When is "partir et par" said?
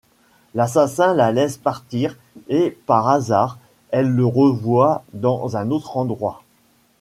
1.57-3.07